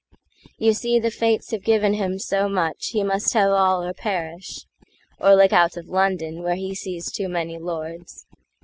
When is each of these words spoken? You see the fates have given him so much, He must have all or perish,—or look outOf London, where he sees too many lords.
You 0.57 0.73
see 0.73 0.97
the 0.97 1.11
fates 1.11 1.51
have 1.51 1.63
given 1.63 1.93
him 1.93 2.17
so 2.17 2.49
much, 2.49 2.87
He 2.87 3.03
must 3.03 3.35
have 3.35 3.51
all 3.51 3.83
or 3.83 3.93
perish,—or 3.93 5.35
look 5.35 5.51
outOf 5.51 5.87
London, 5.89 6.41
where 6.41 6.55
he 6.55 6.73
sees 6.73 7.11
too 7.11 7.29
many 7.29 7.59
lords. 7.59 8.25